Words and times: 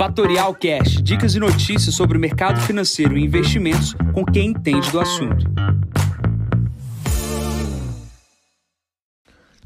Fatorial 0.00 0.54
Cash, 0.54 1.02
dicas 1.02 1.34
e 1.34 1.38
notícias 1.38 1.94
sobre 1.94 2.16
o 2.16 2.20
mercado 2.20 2.58
financeiro 2.62 3.18
e 3.18 3.22
investimentos 3.22 3.94
com 4.14 4.24
quem 4.24 4.46
entende 4.46 4.90
do 4.90 4.98
assunto. 4.98 5.44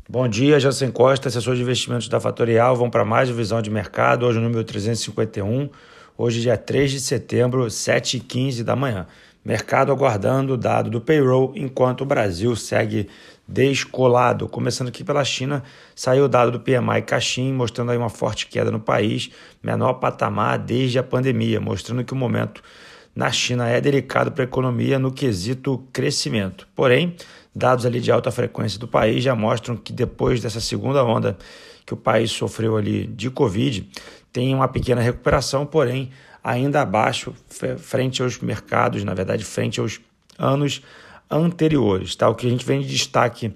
Bom 0.09 0.27
dia, 0.27 0.59
Jansen 0.59 0.91
Costa, 0.91 1.29
assessor 1.29 1.55
de 1.55 1.62
investimentos 1.62 2.09
da 2.09 2.19
Fatorial. 2.19 2.75
Vamos 2.75 2.91
para 2.91 3.05
mais 3.05 3.31
visão 3.31 3.62
de 3.62 3.71
mercado, 3.71 4.27
hoje 4.27 4.41
o 4.41 4.43
número 4.43 4.65
351. 4.65 5.70
Hoje, 6.19 6.41
dia 6.41 6.57
3 6.57 6.91
de 6.91 7.01
setembro, 7.01 7.66
7h15 7.66 8.64
da 8.64 8.75
manhã. 8.75 9.07
Mercado 9.45 9.93
aguardando 9.93 10.55
o 10.55 10.57
dado 10.57 10.89
do 10.89 11.01
payroll, 11.01 11.53
enquanto 11.55 12.01
o 12.01 12.07
Brasil 12.07 12.57
segue 12.57 13.09
descolado. 13.47 14.49
Começando 14.49 14.89
aqui 14.89 15.05
pela 15.05 15.23
China, 15.23 15.63
saiu 15.95 16.25
o 16.25 16.29
dado 16.29 16.51
do 16.51 16.61
PMI 16.61 17.03
Caixin, 17.07 17.53
mostrando 17.53 17.91
aí 17.93 17.99
uma 17.99 18.09
forte 18.09 18.47
queda 18.47 18.71
no 18.71 18.80
país, 18.80 19.30
menor 19.62 19.95
patamar 19.95 20.59
desde 20.59 20.99
a 20.99 21.02
pandemia, 21.02 21.61
mostrando 21.61 22.02
que 22.02 22.15
o 22.15 22.16
momento 22.16 22.62
na 23.15 23.30
China 23.30 23.69
é 23.69 23.80
delicado 23.83 24.33
para 24.33 24.45
a 24.45 24.47
economia 24.47 24.99
no 24.99 25.12
quesito 25.12 25.87
crescimento. 25.93 26.66
Porém, 26.74 27.15
dados 27.55 27.85
ali 27.85 28.01
de 28.01 28.11
alta 28.11 28.30
frequência 28.30 28.79
do 28.79 28.88
país 28.88 29.23
já 29.23 29.35
mostram 29.35 29.77
que 29.77 29.93
depois 29.93 30.41
dessa 30.41 30.61
segunda 30.61 31.05
onda 31.05 31.37
que 31.85 31.93
o 31.93 31.99
país 31.99 32.30
sofreu 32.30 32.79
ali 32.79 33.07
de 33.07 33.29
Covid, 33.29 33.88
tem 34.33 34.55
uma 34.55 34.66
pequena 34.66 35.02
recuperação, 35.02 35.66
porém 35.66 36.11
ainda 36.45 36.83
abaixo 36.83 37.34
frente 37.79 38.23
aos 38.23 38.39
mercados, 38.39 39.02
na 39.02 39.15
verdade, 39.15 39.43
frente 39.43 39.80
aos 39.80 39.98
anos 40.39 40.83
anteriores. 41.30 42.15
Tá? 42.15 42.29
O 42.29 42.35
que 42.35 42.47
a 42.47 42.51
gente 42.51 42.66
vem 42.66 42.83
de 42.83 42.89
destaque 42.89 43.55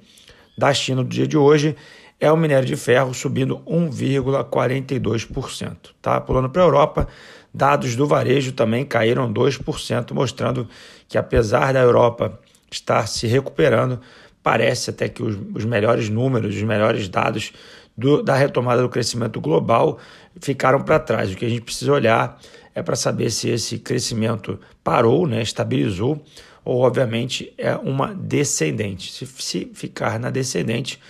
da 0.56 0.72
China 0.72 1.02
no 1.02 1.08
dia 1.08 1.26
de 1.26 1.36
hoje 1.36 1.76
é 2.18 2.32
o 2.32 2.36
minério 2.36 2.66
de 2.66 2.76
ferro 2.76 3.12
subindo 3.12 3.58
1,42%. 3.60 5.76
Tá? 6.00 6.18
Pulando 6.20 6.48
para 6.48 6.62
a 6.62 6.64
Europa, 6.64 7.06
dados 7.52 7.94
do 7.94 8.06
varejo 8.06 8.52
também 8.52 8.86
caíram 8.86 9.30
2%, 9.32 10.14
mostrando 10.14 10.66
que 11.06 11.18
apesar 11.18 11.74
da 11.74 11.80
Europa 11.80 12.40
estar 12.70 13.06
se 13.06 13.26
recuperando, 13.26 14.00
parece 14.42 14.90
até 14.90 15.08
que 15.08 15.22
os, 15.22 15.38
os 15.54 15.64
melhores 15.64 16.08
números, 16.08 16.56
os 16.56 16.62
melhores 16.62 17.08
dados 17.08 17.52
do, 17.96 18.22
da 18.22 18.34
retomada 18.34 18.80
do 18.80 18.88
crescimento 18.88 19.40
global 19.40 19.98
ficaram 20.40 20.82
para 20.82 20.98
trás. 20.98 21.32
O 21.32 21.36
que 21.36 21.44
a 21.44 21.48
gente 21.48 21.62
precisa 21.62 21.92
olhar 21.92 22.38
é 22.78 22.82
para 22.82 22.94
saber 22.94 23.30
se 23.30 23.48
esse 23.50 23.78
crescimento 23.78 24.58
parou, 24.84 25.26
né, 25.26 25.42
estabilizou, 25.42 26.22
ou 26.64 26.80
obviamente 26.82 27.52
é 27.58 27.74
uma 27.74 28.14
descendente. 28.14 29.12
Se, 29.12 29.26
se 29.26 29.70
ficar 29.74 30.20
na 30.20 30.30
descendente, 30.30 31.00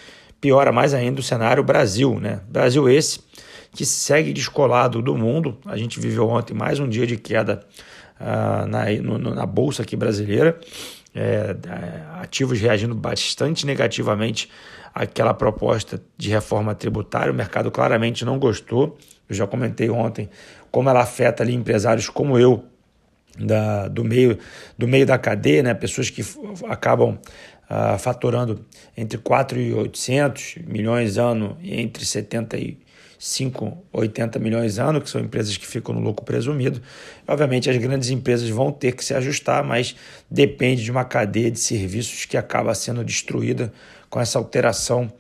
piora 0.41 0.73
mais 0.73 0.95
ainda 0.95 1.21
o 1.21 1.23
cenário 1.23 1.63
Brasil, 1.63 2.19
né? 2.19 2.41
Brasil 2.49 2.89
esse 2.89 3.21
que 3.73 3.85
segue 3.85 4.33
descolado 4.33 5.03
do 5.03 5.15
mundo. 5.17 5.59
A 5.67 5.77
gente 5.77 6.01
viveu 6.01 6.29
ontem 6.29 6.55
mais 6.55 6.81
um 6.81 6.89
dia 6.89 7.07
de 7.07 7.19
queda 7.19 7.61
uh, 8.19 8.67
na, 8.67 8.91
no, 9.03 9.19
na 9.35 9.45
bolsa 9.45 9.83
aqui 9.83 9.95
brasileira. 9.95 10.59
É, 11.15 11.57
ativos 12.21 12.61
reagindo 12.61 12.95
bastante 12.95 13.67
negativamente 13.67 14.49
àquela 14.95 15.35
proposta 15.35 16.01
de 16.17 16.31
reforma 16.31 16.75
tributária. 16.75 17.33
O 17.33 17.35
mercado 17.35 17.71
claramente 17.71 18.25
não 18.25 18.39
gostou. 18.39 18.97
Eu 19.29 19.35
já 19.35 19.47
comentei 19.47 19.91
ontem 19.91 20.29
como 20.71 20.89
ela 20.89 21.01
afeta 21.03 21.43
ali 21.43 21.55
empresários 21.55 22.09
como 22.09 22.39
eu, 22.39 22.65
da, 23.39 23.89
do, 23.89 24.05
meio, 24.05 24.39
do 24.77 24.89
meio 24.89 25.07
da 25.07 25.17
cadeia, 25.17 25.63
né? 25.63 25.75
pessoas 25.75 26.11
que 26.11 26.23
acabam 26.69 27.19
uh, 27.71 27.99
faturando 27.99 28.65
entre 28.97 29.19
4 29.19 29.61
e 29.61 29.73
800 29.73 30.57
milhões 30.67 31.19
ano 31.19 31.57
e 31.63 31.81
entre 31.81 32.05
75 32.05 33.65
e 33.67 33.97
80 33.97 34.39
milhões 34.39 34.79
ano, 34.79 35.01
que 35.01 35.09
são 35.09 35.21
empresas 35.21 35.57
que 35.57 35.67
ficam 35.67 35.95
no 35.95 36.01
lucro 36.01 36.25
presumido. 36.25 36.83
Obviamente 37.27 37.71
as 37.71 37.77
grandes 37.77 38.11
empresas 38.11 38.49
vão 38.49 38.73
ter 38.73 38.93
que 38.93 39.05
se 39.05 39.15
ajustar, 39.15 39.63
mas 39.63 39.95
depende 40.31 40.83
de 40.83 40.91
uma 40.91 41.05
cadeia 41.05 41.51
de 41.51 41.61
serviços 41.61 42.25
que 42.25 42.37
acaba 42.37 42.75
sendo 42.75 43.05
destruída 43.05 43.73
com 44.11 44.21
essa 44.21 44.39
alteração 44.39 45.13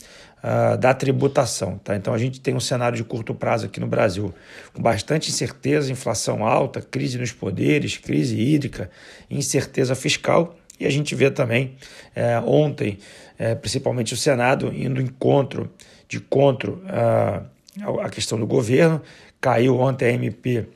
uh, 0.43 0.77
da 0.77 0.93
tributação. 0.95 1.79
Tá? 1.79 1.97
Então 1.97 2.13
a 2.15 2.19
gente 2.19 2.41
tem 2.41 2.55
um 2.55 2.61
cenário 2.61 2.97
de 2.97 3.05
curto 3.05 3.35
prazo 3.35 3.67
aqui 3.67 3.81
no 3.81 3.87
Brasil 3.87 4.35
com 4.73 4.83
bastante 4.83 5.31
incerteza, 5.31 5.91
inflação 5.93 6.45
alta, 6.45 6.81
crise 6.81 7.19
nos 7.19 7.33
poderes, 7.33 7.97
crise 7.97 8.39
hídrica, 8.39 8.91
incerteza 9.31 9.95
fiscal. 9.95 10.57
E 10.81 10.87
a 10.87 10.91
gente 10.91 11.15
vê 11.15 11.31
também 11.31 11.75
é, 12.15 12.39
ontem, 12.39 12.99
é, 13.39 13.55
principalmente 13.55 14.15
o 14.15 14.17
Senado, 14.17 14.73
indo 14.73 15.01
encontro, 15.01 15.71
de 16.09 16.19
encontro 16.19 16.83
uh, 16.85 18.01
a 18.01 18.09
questão 18.09 18.39
do 18.39 18.47
governo. 18.47 19.03
Caiu 19.41 19.79
ontem 19.79 20.07
a 20.07 20.13
MP 20.13 20.67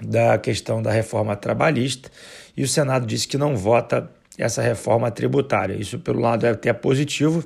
da 0.00 0.38
questão 0.38 0.82
da 0.82 0.90
reforma 0.90 1.36
trabalhista 1.36 2.10
e 2.56 2.62
o 2.62 2.68
Senado 2.68 3.06
disse 3.06 3.26
que 3.26 3.36
não 3.36 3.56
vota 3.56 4.10
essa 4.38 4.62
reforma 4.62 5.10
tributária. 5.10 5.74
Isso, 5.74 5.98
pelo 5.98 6.20
lado, 6.20 6.46
é 6.46 6.50
até 6.50 6.72
positivo, 6.72 7.44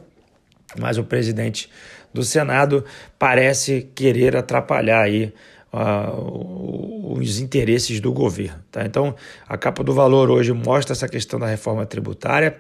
mas 0.77 0.99
o 0.99 1.05
presidente 1.05 1.71
do 2.13 2.23
Senado 2.23 2.85
parece 3.19 3.91
querer 3.95 4.37
atrapalhar 4.37 5.03
aí 5.03 5.33
uh, 5.73 7.13
os 7.19 7.39
interesses 7.39 8.01
do 8.01 8.13
governo. 8.13 8.63
Tá? 8.71 8.85
Então, 8.85 9.15
a 9.47 9.57
capa 9.57 9.83
do 9.83 9.93
valor 9.93 10.31
hoje 10.31 10.53
mostra 10.53 10.93
essa 10.93 11.09
questão 11.09 11.39
da 11.39 11.47
reforma 11.47 11.85
tributária. 11.87 12.57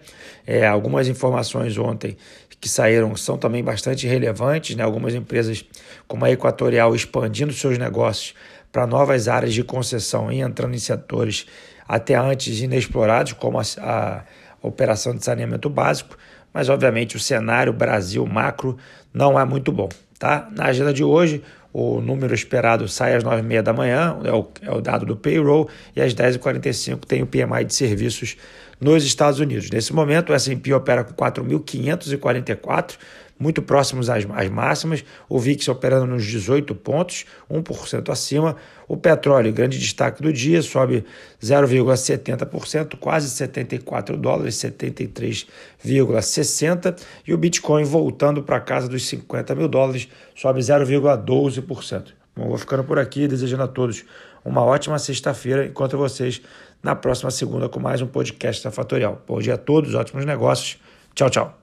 É, 0.47 0.66
algumas 0.66 1.08
informações 1.08 1.76
ontem 1.78 2.16
que 2.60 2.68
saíram 2.68 3.14
são 3.16 3.38
também 3.38 3.62
bastante 3.62 4.06
relevantes. 4.06 4.76
Né? 4.76 4.82
Algumas 4.82 5.14
empresas, 5.14 5.64
como 6.06 6.24
a 6.24 6.30
Equatorial, 6.30 6.94
expandindo 6.94 7.52
seus 7.52 7.78
negócios 7.78 8.34
para 8.70 8.86
novas 8.86 9.28
áreas 9.28 9.54
de 9.54 9.64
concessão 9.64 10.30
e 10.30 10.41
entrando 10.41 10.74
em 10.74 10.78
setores 10.78 11.47
até 11.86 12.14
antes 12.14 12.60
inexplorados, 12.60 13.32
como 13.32 13.58
a, 13.58 13.62
a 13.80 14.24
operação 14.60 15.14
de 15.14 15.24
saneamento 15.24 15.70
básico 15.70 16.18
mas 16.53 16.69
obviamente 16.69 17.16
o 17.16 17.20
cenário 17.20 17.72
Brasil 17.72 18.25
macro 18.26 18.76
não 19.12 19.38
é 19.38 19.44
muito 19.44 19.70
bom. 19.72 19.88
Tá? 20.19 20.48
Na 20.50 20.64
agenda 20.64 20.92
de 20.92 21.04
hoje, 21.04 21.42
o 21.72 22.00
número 22.00 22.34
esperado 22.34 22.88
sai 22.88 23.14
às 23.14 23.22
9h30 23.22 23.62
da 23.62 23.72
manhã, 23.72 24.19
é 24.25 24.32
o, 24.32 24.48
é 24.62 24.70
o 24.70 24.81
dado 24.81 25.06
do 25.06 25.16
payroll, 25.16 25.69
e 25.94 26.00
às 26.00 26.14
10h45 26.14 27.04
tem 27.04 27.22
o 27.22 27.26
PMI 27.26 27.64
de 27.64 27.75
serviços 27.75 28.36
nos 28.81 29.05
Estados 29.05 29.41
Unidos. 29.41 29.69
Nesse 29.71 29.93
momento, 29.93 30.31
o 30.31 30.34
S&P 30.34 30.72
opera 30.72 31.05
com 31.05 31.12
4.544, 31.15 32.97
muito 33.39 33.62
próximos 33.62 34.11
às, 34.11 34.27
às 34.31 34.49
máximas, 34.49 35.05
o 35.28 35.39
VIX 35.39 35.69
operando 35.69 36.06
nos 36.06 36.25
18 36.25 36.75
pontos, 36.75 37.27
1% 37.50 38.11
acima. 38.11 38.56
O 38.89 38.97
petróleo, 38.97 39.53
grande 39.53 39.78
destaque 39.78 40.21
do 40.22 40.33
dia, 40.33 40.62
sobe 40.62 41.05
0,70%, 41.41 42.97
quase 42.99 43.31
74 43.31 44.16
dólares, 44.16 44.56
73,60%. 44.56 47.00
E 47.27 47.33
o 47.33 47.39
Bitcoin 47.39 47.84
voltando 47.84 48.43
para 48.43 48.59
casa 48.60 48.89
dos 48.89 49.06
50 49.06 49.55
mil 49.55 49.69
dólares, 49.69 50.09
sobe 50.34 50.60
0,12%. 50.60 52.17
Bom, 52.38 52.47
vou 52.47 52.56
ficando 52.56 52.84
por 52.84 53.00
aqui, 53.00 53.26
desejando 53.26 53.65
a 53.65 53.69
todos 53.69 54.04
uma 54.44 54.62
ótima 54.62 54.97
sexta-feira. 54.97 55.66
Encontro 55.66 55.99
vocês 55.99 56.41
na 56.81 56.94
próxima 56.94 57.32
segunda 57.32 57.69
com 57.69 57.81
mais 57.81 58.00
um 58.00 58.06
podcast 58.06 58.62
da 58.62 58.71
Fatorial. 58.71 59.21
Bom 59.26 59.41
dia 59.41 59.54
a 59.54 59.59
todos, 59.59 59.93
ótimos 59.97 60.25
negócios. 60.25 60.78
Tchau, 61.16 61.28
tchau. 61.28 61.59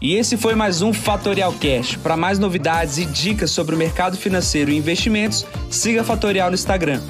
E 0.00 0.14
esse 0.14 0.36
foi 0.36 0.54
mais 0.54 0.82
um 0.82 0.92
Fatorial 0.92 1.52
Cash. 1.54 1.96
Para 1.96 2.16
mais 2.16 2.38
novidades 2.38 2.96
e 2.96 3.04
dicas 3.04 3.50
sobre 3.50 3.74
o 3.74 3.78
mercado 3.78 4.16
financeiro 4.16 4.70
e 4.70 4.76
investimentos, 4.76 5.44
siga 5.68 6.02
a 6.02 6.04
Fatorial 6.04 6.48
no 6.48 6.54
Instagram, 6.54 7.00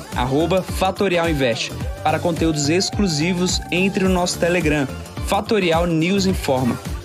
@fatorialinvest. 0.78 1.72
Para 2.02 2.18
conteúdos 2.18 2.70
exclusivos, 2.70 3.60
entre 3.70 4.04
no 4.04 4.10
nosso 4.10 4.38
Telegram, 4.38 4.88
Fatorial 5.26 5.86
News 5.86 6.24
Informa. 6.24 6.99